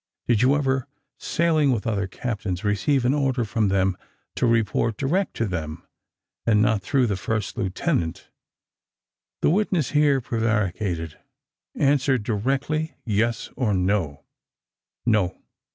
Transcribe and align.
"Did 0.27 0.41
you 0.41 0.55
ever, 0.55 0.87
sailing 1.19 1.71
with 1.71 1.85
other 1.85 2.07
captains, 2.07 2.63
receive 2.63 3.05
an 3.05 3.13
order 3.13 3.45
from 3.45 3.67
them, 3.67 3.95
to 4.33 4.47
report 4.47 4.97
direct 4.97 5.35
to 5.35 5.45
them, 5.45 5.85
and 6.43 6.59
not 6.59 6.81
through 6.81 7.05
the 7.05 7.15
first 7.15 7.55
lieutenant?" 7.55 8.31
The 9.43 9.51
witness 9.51 9.91
here 9.91 10.19
prevaricated. 10.19 11.19
"Answer 11.75 12.17
directly, 12.17 12.95
yes 13.05 13.51
or 13.55 13.75
no." 13.75 14.23
"No." 15.05 15.37